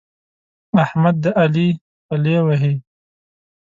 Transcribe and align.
احمد 0.83 1.15
د 1.23 1.25
علي 1.41 1.69
پلې 2.07 2.35
وهي. 2.45 2.73